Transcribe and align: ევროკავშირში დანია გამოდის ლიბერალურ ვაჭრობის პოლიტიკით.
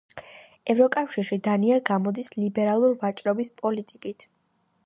ევროკავშირში 0.73 1.37
დანია 1.49 1.77
გამოდის 1.91 2.31
ლიბერალურ 2.39 2.99
ვაჭრობის 3.05 3.55
პოლიტიკით. 3.63 4.31